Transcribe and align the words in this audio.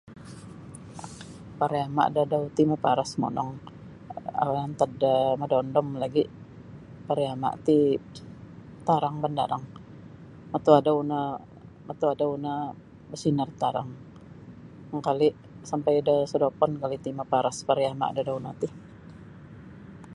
Pariama' 1.59 2.11
dadau 2.15 2.43
ti 2.55 2.63
maparas 2.71 3.11
monong 3.21 3.51
um 4.45 4.55
antad 4.67 4.91
da 5.01 5.13
madondom 5.41 5.87
lagi' 6.01 6.33
pariama' 7.07 7.59
ti 7.65 7.77
tarang 8.87 9.15
bandarang 9.23 9.65
matuadau 10.51 10.97
no 11.09 11.19
matuadau 11.87 12.31
no 12.43 12.53
basinar 13.09 13.49
tarang 13.61 13.89
angkali' 14.95 15.35
sampai 15.69 15.95
da 16.07 16.15
sodopon 16.31 16.71
kali' 16.81 17.03
ti 17.05 17.09
maparas 17.19 17.57
pariama' 17.67 18.13
dadau 18.17 18.37
no 18.43 18.51
ti. 18.61 18.67